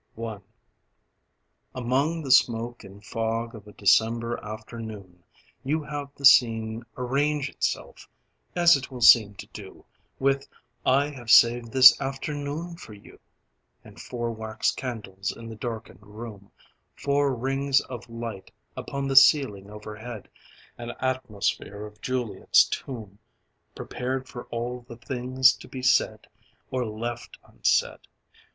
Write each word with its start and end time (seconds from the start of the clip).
I 0.17 0.39
Among 1.75 2.23
the 2.23 2.31
smoke 2.31 2.83
and 2.83 3.05
fog 3.05 3.53
of 3.53 3.67
a 3.67 3.71
December 3.73 4.43
afternoon 4.43 5.23
You 5.63 5.83
have 5.83 6.09
the 6.15 6.25
scene 6.25 6.85
arrange 6.97 7.49
itself 7.49 8.09
as 8.55 8.75
it 8.75 8.89
will 8.89 9.01
seem 9.03 9.35
to 9.35 9.45
do 9.53 9.85
With 10.17 10.47
"I 10.87 11.09
have 11.09 11.29
saved 11.29 11.71
this 11.71 12.01
afternoon 12.01 12.77
for 12.77 12.93
you"; 12.95 13.19
And 13.83 13.99
four 14.01 14.31
wax 14.31 14.71
candles 14.71 15.37
in 15.37 15.49
the 15.49 15.55
darkened 15.55 16.01
room, 16.01 16.51
Four 16.95 17.35
rings 17.35 17.79
of 17.81 18.09
light 18.09 18.49
upon 18.75 19.07
the 19.07 19.15
ceiling 19.15 19.69
overhead, 19.69 20.27
An 20.79 20.93
atmosphere 20.99 21.85
of 21.85 22.01
Juliet's 22.01 22.65
tomb 22.65 23.19
Prepared 23.75 24.27
for 24.27 24.45
all 24.45 24.81
the 24.89 24.97
things 24.97 25.53
to 25.57 25.67
be 25.67 25.83
said, 25.83 26.25
or 26.71 26.87
left 26.87 27.37
unsaid. 27.47 27.99